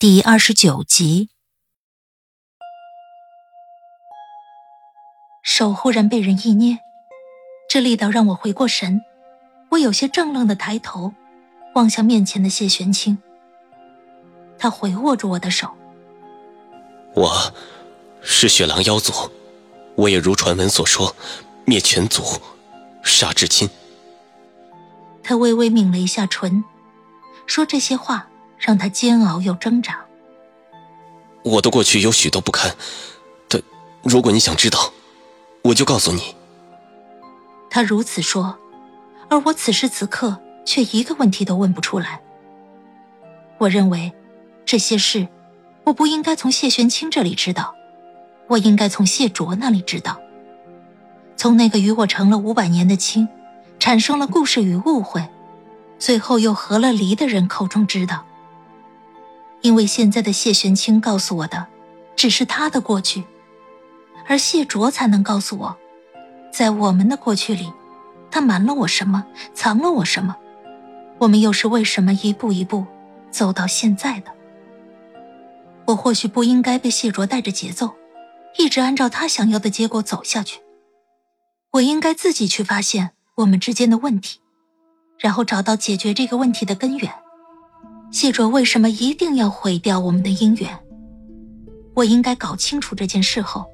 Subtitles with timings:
[0.00, 1.28] 第二十九集，
[5.42, 6.78] 手忽然被人一捏，
[7.68, 9.02] 这力道让我回过神，
[9.72, 11.12] 我有些怔愣的抬头，
[11.74, 13.18] 望向面前的谢玄清，
[14.58, 15.70] 他回握住我的手。
[17.14, 17.52] 我
[18.22, 19.12] 是雪狼妖族，
[19.96, 21.14] 我也如传闻所说，
[21.66, 22.22] 灭全族，
[23.02, 23.68] 杀至亲。
[25.22, 26.64] 他微微抿了一下唇，
[27.44, 28.29] 说这些话
[28.60, 29.98] 让他煎熬又挣扎。
[31.42, 32.76] 我的过去有许多不堪，
[33.48, 33.60] 但
[34.04, 34.92] 如果你想知道，
[35.62, 36.36] 我就告诉你。
[37.68, 38.56] 他如此说，
[39.28, 42.20] 而我此时此刻却一个问题都问不出来。
[43.58, 44.12] 我认为
[44.64, 45.26] 这些事。
[45.84, 47.74] 我不应该从谢玄清这里知道，
[48.48, 50.20] 我应该从谢卓那里知道。
[51.36, 53.26] 从那个与我成了五百年的亲，
[53.78, 55.26] 产生了故事与误会，
[55.98, 58.24] 最后又合了离的人口中知道。
[59.62, 61.66] 因为现在的谢玄清告诉我的，
[62.16, 63.24] 只是他的过去，
[64.26, 65.76] 而谢卓才能告诉我，
[66.52, 67.72] 在我们的过去里，
[68.30, 70.36] 他瞒了我什么，藏了我什么，
[71.18, 72.86] 我们又是为什么一步一步
[73.30, 74.32] 走到现在的。
[75.86, 77.94] 我或许不应该被谢卓带着节奏，
[78.58, 80.60] 一直按照他想要的结果走下去。
[81.72, 84.40] 我应该自己去发现我们之间的问题，
[85.18, 87.12] 然后找到解决这个问题的根源。
[88.10, 90.78] 谢卓为什么一定要毁掉我们的姻缘？
[91.94, 93.64] 我应该搞清楚这件事后，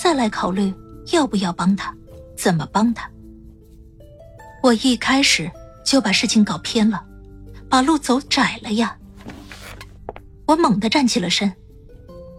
[0.00, 0.72] 再来考虑
[1.12, 1.94] 要不要帮他，
[2.36, 3.10] 怎么帮他。
[4.62, 5.50] 我一开始
[5.84, 7.02] 就把事情搞偏了，
[7.68, 8.96] 把路走窄了呀。
[10.46, 11.52] 我猛地站起了身，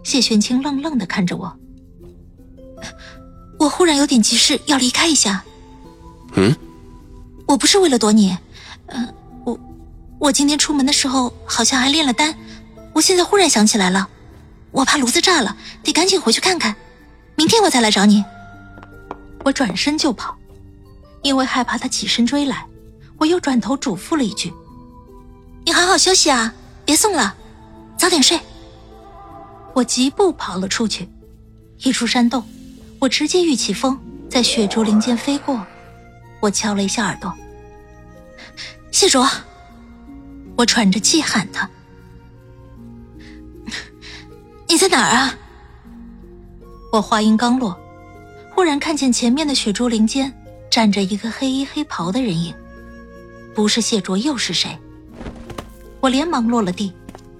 [0.03, 1.53] 谢玄清愣愣的看着我。
[3.59, 5.43] 我忽然有点急事要离开一下。
[6.33, 6.55] 嗯，
[7.47, 8.37] 我不是为了躲你，
[8.87, 9.20] 嗯，我
[10.21, 12.35] 我今天出门的时候好像还炼了丹，
[12.93, 14.07] 我现在忽然想起来了，
[14.69, 16.75] 我怕炉子炸了，得赶紧回去看看，
[17.35, 18.23] 明天我再来找你。
[19.43, 20.37] 我转身就跑，
[21.23, 22.67] 因为害怕他起身追来，
[23.17, 24.53] 我又转头嘱咐了一句
[25.65, 26.53] ：“你好好休息啊，
[26.85, 27.35] 别送了。”
[27.97, 28.39] 早点睡。
[29.73, 31.09] 我疾步跑了出去，
[31.79, 32.47] 一出山洞，
[32.99, 33.99] 我直接御起风，
[34.29, 35.65] 在雪竹林间飞过。
[36.39, 37.33] 我敲了一下耳朵，
[38.91, 39.27] 谢卓，
[40.57, 41.69] 我喘着气喊他
[44.67, 45.37] ：“你在哪儿啊？”
[46.91, 47.79] 我话音刚落，
[48.53, 50.31] 忽然看见前面的雪竹林间
[50.69, 52.53] 站着一个黑衣黑袍的人影，
[53.55, 54.77] 不是谢卓又是谁？
[55.99, 56.93] 我连忙落了地。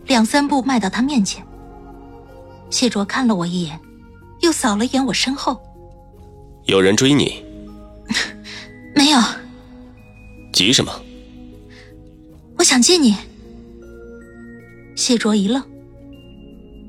[0.07, 1.45] 两三步迈到他面前，
[2.69, 3.79] 谢卓看了我一眼，
[4.41, 5.61] 又扫了眼我身后。
[6.65, 7.45] 有人追你？
[8.93, 9.19] 没有。
[10.51, 10.91] 急什么？
[12.61, 13.17] 我想见你。
[14.95, 15.63] 谢卓一愣，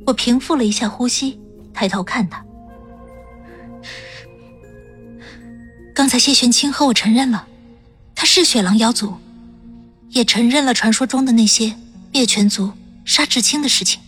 [0.04, 1.40] 我平复了一下呼吸，
[1.72, 2.44] 抬头看他。
[5.94, 7.46] 刚才谢玄清和我承认了，
[8.14, 9.14] 他是雪狼妖族，
[10.10, 11.74] 也承认了传说中的那些
[12.12, 12.70] 灭全族。
[13.06, 13.98] 杀至清的事情，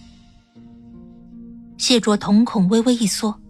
[1.78, 3.40] 谢卓瞳孔微微一缩，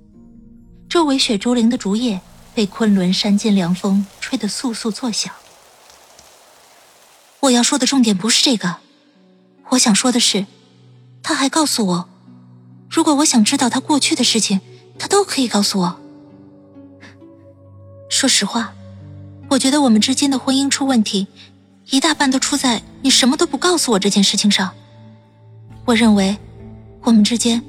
[0.88, 2.20] 周围雪竹林的竹叶
[2.54, 5.34] 被昆仑山间凉风吹得簌簌作响。
[7.44, 8.76] 我要说的重点不是这个，
[9.70, 10.46] 我想说的是，
[11.22, 12.08] 他还告诉我，
[12.88, 14.62] 如果我想知道他过去的事情，
[14.98, 16.00] 他都可以告诉我。
[18.08, 18.72] 说实话，
[19.50, 21.26] 我觉得我们之间的婚姻出问题，
[21.90, 24.70] 一大半都出在你什么都不告诉我这件事情上。
[25.84, 26.38] 我认为，
[27.02, 27.62] 我们之间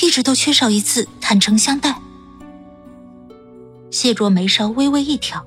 [0.00, 1.96] 一直都缺少一次坦诚相待。
[3.92, 5.46] 谢卓眉梢微微一挑，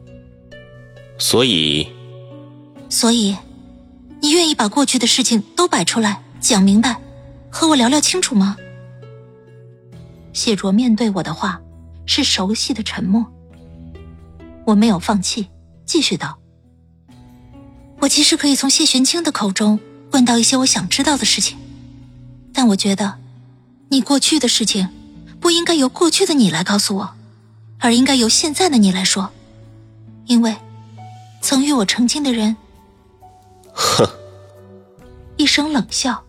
[1.18, 1.92] 所以，
[2.90, 3.36] 所以，
[4.26, 7.00] 你愿意把过去的事情都摆出来讲明白，
[7.52, 8.58] 和我聊聊清楚吗？
[10.34, 11.62] 谢卓面对我的话
[12.08, 13.24] 是熟悉的沉默。
[14.66, 15.48] 我没有放弃，
[15.86, 16.40] 继续道
[18.02, 19.80] ：“我其实可以从谢玄清的口中
[20.14, 21.56] 问到一些我想知道的事情。”
[22.52, 23.20] 但我觉得，
[23.90, 24.90] 你过去的事情，
[25.40, 27.14] 不应该由过去的你来告诉我，
[27.78, 29.30] 而应该由现在的你来说，
[30.26, 30.56] 因为，
[31.42, 32.58] 曾与我成亲的人，
[33.76, 34.08] 哼，
[35.38, 36.24] 一声冷笑，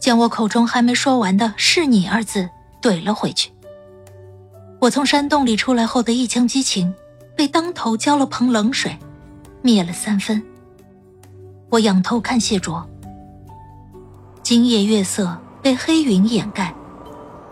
[0.00, 2.48] 将我口中还没说完的“是你”二字
[2.82, 3.52] 怼了回去。
[4.80, 6.92] 我从山洞里出来后的一腔激情，
[7.36, 8.96] 被当头浇了盆冷水，
[9.62, 10.42] 灭了三分。
[11.70, 12.88] 我仰头看谢卓，
[14.42, 16.74] 今夜月色被黑云掩盖，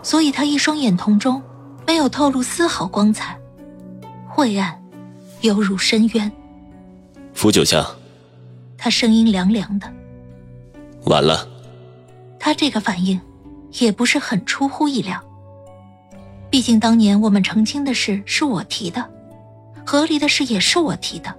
[0.01, 1.41] 所以他一双眼瞳中
[1.85, 3.37] 没有透露丝毫光彩，
[4.29, 4.81] 晦暗，
[5.41, 6.31] 犹如深渊。
[7.33, 7.85] 扶九香，
[8.85, 9.91] 他声音凉凉的。
[11.05, 11.49] 晚了。
[12.39, 13.19] 他这个反应，
[13.79, 15.19] 也不是很出乎意料。
[16.51, 19.09] 毕竟当年我们成亲的事是我提的，
[19.83, 21.33] 和离的事也是我提的，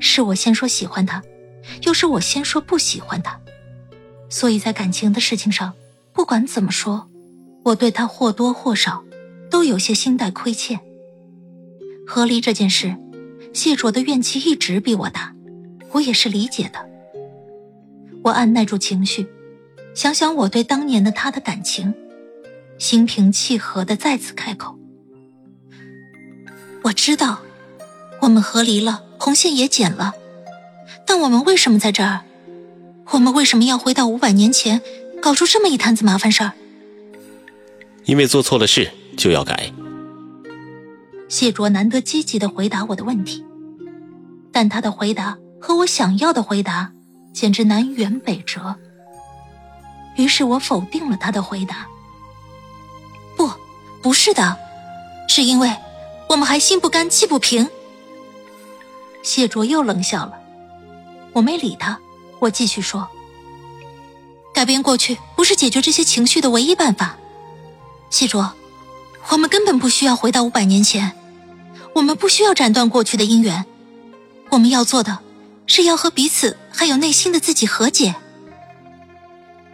[0.00, 1.22] 是我先说喜欢他，
[1.82, 3.38] 又是我先说不喜欢他，
[4.28, 5.74] 所以在感情的事情上，
[6.12, 7.08] 不管怎么说，
[7.66, 9.04] 我对他或多或少
[9.48, 10.80] 都有些心带亏欠。
[12.04, 12.96] 和离这件事，
[13.52, 15.36] 谢卓的怨气一直比我大，
[15.94, 16.78] 我也是理解的。
[18.22, 19.26] 我按耐住情绪。
[19.94, 21.94] 想想我对当年的他的感情，
[22.78, 24.76] 心平气和的再次开口。
[26.82, 27.38] 我知道，
[28.20, 30.12] 我们和离了，红线也剪了，
[31.06, 32.22] 但我们为什么在这儿？
[33.12, 34.82] 我们为什么要回到五百年前，
[35.22, 36.52] 搞出这么一摊子麻烦事儿？
[38.04, 39.72] 因为做错了事就要改。
[41.28, 43.44] 谢卓难得积极的回答我的问题，
[44.50, 46.92] 但他的回答和我想要的回答
[47.32, 48.76] 简直南辕北辙。
[50.14, 51.86] 于是我否定了他的回答。
[53.34, 53.50] 不，
[54.02, 54.58] 不是的，
[55.26, 55.74] 是因为
[56.28, 57.66] 我们还心不甘气不平。
[59.22, 60.34] 谢卓又冷笑了，
[61.32, 61.98] 我没理他，
[62.40, 63.08] 我继续说：
[64.52, 67.16] 改变过去不是解决这些情绪的唯一办法。
[68.10, 68.52] 谢卓，
[69.30, 71.12] 我们根本不需要回到五百年前，
[71.94, 73.64] 我们不需要斩断过去的姻缘，
[74.50, 75.20] 我们要做的
[75.66, 78.14] 是要和彼此还有内心的自己和解。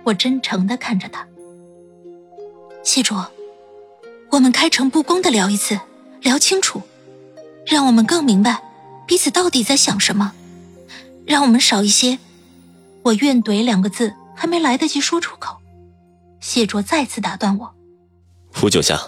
[0.04, 1.26] 我真诚的看着他，
[2.82, 3.30] 谢卓，
[4.30, 5.78] 我们开诚布公的聊一次，
[6.22, 6.80] 聊清楚，
[7.66, 8.62] 让我们更明白
[9.06, 10.32] 彼此到底在想什么，
[11.26, 12.18] 让我们少一些
[13.02, 15.58] “我愿怼”两个字还没来得及说出口，
[16.40, 17.74] 谢卓再次打断我
[18.52, 18.98] ：“傅九香，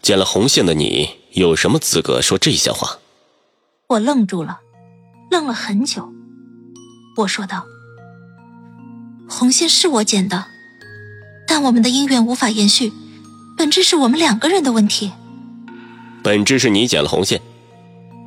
[0.00, 2.98] 剪了红线的你有什么资格说这些话？”
[3.88, 4.60] 我愣住了，
[5.30, 6.12] 愣了很久，
[7.16, 7.64] 我说道。
[9.28, 10.46] 红线是我剪的，
[11.48, 12.92] 但我们的姻缘无法延续，
[13.56, 15.12] 本质是我们两个人的问题。
[16.22, 17.40] 本质是你剪了红线。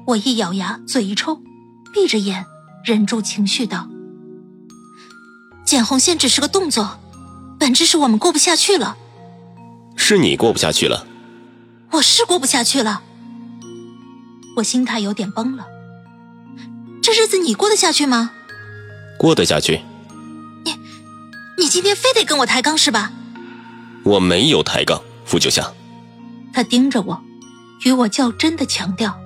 [0.08, 1.42] 我一咬牙，嘴一抽，
[1.94, 2.46] 闭着眼，
[2.84, 3.88] 忍住情绪道
[5.66, 7.00] ：“剪红线只是个动作，
[7.60, 8.98] 本质是我们过不下去了。”
[9.96, 11.06] 是你过不下去了。
[11.92, 13.02] 我是过不下去了。
[14.58, 15.66] 我心态有点崩了。
[17.08, 18.32] 这日子你过得下去吗？
[19.18, 19.82] 过得下去。
[20.66, 20.78] 你
[21.58, 23.14] 你今天非得跟我抬杠是吧？
[24.04, 25.74] 我没有抬杠，傅九香。
[26.52, 27.24] 他盯着我，
[27.86, 29.18] 与我较真的强调：“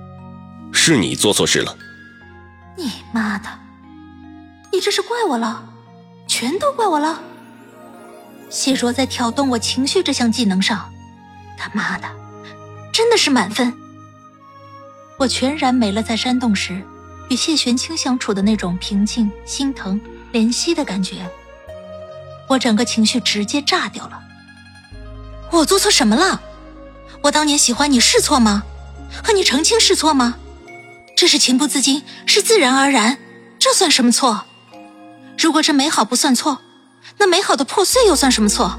[0.72, 1.76] 是你做错事了。”
[2.78, 3.48] 你妈的！
[4.72, 5.68] 你这是怪我了？
[6.28, 7.20] 全都怪我了？
[8.48, 10.88] 谢卓在挑动我情绪这项技能上，
[11.58, 12.08] 他妈的，
[12.92, 13.76] 真的是满分。
[15.18, 16.80] 我全然没了在山洞时
[17.32, 19.98] 与谢玄清相处的那种平静、心疼、
[20.34, 21.26] 怜惜的感觉。
[22.46, 24.20] 我整个情绪直接炸掉了。
[25.50, 26.42] 我做错什么了？
[27.22, 28.64] 我当年喜欢你是错吗？
[29.24, 30.36] 和你成亲是错吗？
[31.16, 33.16] 这是情不自禁，是自然而然，
[33.58, 34.44] 这算什么错？
[35.38, 36.58] 如果这美好不算错，
[37.16, 38.78] 那美好的破碎又算什么错？